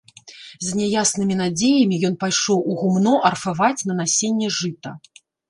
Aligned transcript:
З 0.67 0.77
няяснымі 0.77 1.35
надзеямі 1.41 1.99
ён 2.09 2.15
пайшоў 2.23 2.65
у 2.73 2.79
гумно 2.81 3.13
арфаваць 3.31 3.85
на 3.93 4.01
насенне 4.01 4.53
жыта. 4.59 4.97